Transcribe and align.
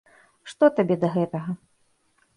Што 0.53 0.69
табе 0.79 0.95
да 1.05 1.13
гэтага? 1.19 1.57